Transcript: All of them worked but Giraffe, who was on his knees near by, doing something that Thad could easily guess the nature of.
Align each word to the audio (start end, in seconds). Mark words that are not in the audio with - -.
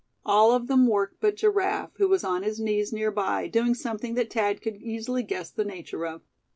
All 0.25 0.51
of 0.53 0.65
them 0.65 0.87
worked 0.87 1.17
but 1.19 1.35
Giraffe, 1.35 1.95
who 1.97 2.07
was 2.07 2.23
on 2.23 2.41
his 2.41 2.59
knees 2.59 2.91
near 2.91 3.11
by, 3.11 3.47
doing 3.47 3.75
something 3.75 4.15
that 4.15 4.33
Thad 4.33 4.59
could 4.59 4.77
easily 4.77 5.21
guess 5.21 5.51
the 5.51 5.63
nature 5.63 6.07
of. 6.07 6.23